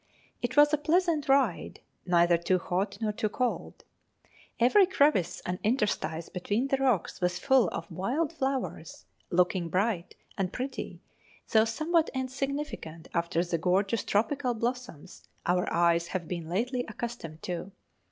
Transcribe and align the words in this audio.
It 0.41 0.57
was 0.57 0.73
a 0.73 0.79
pleasant 0.79 1.29
ride, 1.29 1.79
neither 2.07 2.35
too 2.35 2.57
hot 2.57 2.97
nor 3.01 3.11
too 3.11 3.29
cold. 3.29 3.83
Every 4.59 4.87
crevice 4.87 5.43
and 5.45 5.59
interstice 5.63 6.27
between 6.27 6.69
the 6.69 6.77
rocks 6.77 7.21
was 7.21 7.37
full 7.37 7.67
of 7.67 7.91
wild 7.91 8.33
flowers, 8.33 9.05
looking 9.29 9.69
bright 9.69 10.15
and 10.39 10.51
pretty, 10.51 11.01
though 11.51 11.65
somewhat 11.65 12.09
insignificant 12.15 13.09
after 13.13 13.43
the 13.43 13.59
gorgeous 13.59 14.03
tropical 14.03 14.55
blossoms 14.55 15.21
our 15.45 15.71
eyes 15.71 16.07
have 16.07 16.27
been 16.27 16.49
lately 16.49 16.83
accustomed 16.87 17.43
to. 17.43 17.71